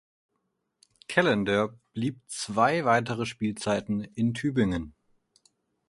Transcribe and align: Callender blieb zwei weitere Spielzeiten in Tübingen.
Callender 1.09 1.77
blieb 1.93 2.21
zwei 2.25 2.85
weitere 2.85 3.27
Spielzeiten 3.27 4.03
in 4.03 4.33
Tübingen. 4.33 4.95